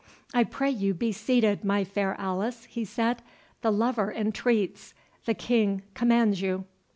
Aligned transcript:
—I 0.33 0.45
pray 0.45 0.71
you 0.71 0.95
be 0.95 1.11
seated, 1.11 1.63
my 1.63 1.83
fair 1.83 2.15
Alice," 2.19 2.63
he 2.65 2.83
said; 2.85 3.21
"the 3.61 3.71
lover 3.71 4.11
entreats—the 4.11 5.33
King 5.35 5.83
commands 5.93 6.41
you." 6.41 6.65